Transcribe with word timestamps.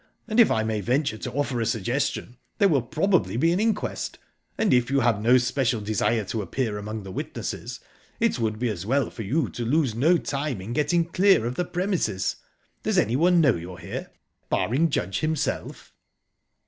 And 0.27 0.39
if 0.39 0.49
I 0.49 0.63
may 0.63 0.81
venture 0.81 1.19
to 1.19 1.31
offer 1.33 1.61
a 1.61 1.65
suggestion 1.67 2.37
there 2.57 2.67
will 2.69 2.81
probably 2.81 3.37
be 3.37 3.51
an 3.51 3.59
inquest, 3.59 4.17
and, 4.57 4.73
if 4.73 4.89
you 4.89 5.01
have 5.01 5.21
no 5.21 5.37
special 5.37 5.79
desire 5.79 6.23
to 6.25 6.41
appear 6.41 6.79
among 6.79 7.03
the 7.03 7.11
witnesses, 7.11 7.79
it 8.19 8.39
would 8.39 8.57
be 8.57 8.67
as 8.69 8.83
well 8.83 9.11
for 9.11 9.21
you 9.21 9.47
to 9.49 9.63
lose 9.63 9.93
no 9.93 10.17
time 10.17 10.59
in 10.59 10.73
getting 10.73 11.05
clear 11.05 11.45
of 11.45 11.53
the 11.53 11.65
premises. 11.65 12.37
Does 12.81 12.97
anyone 12.97 13.41
know 13.41 13.53
you're 13.53 13.77
here, 13.77 14.09
barring 14.49 14.89
Judge 14.89 15.19
himself?" 15.19 15.93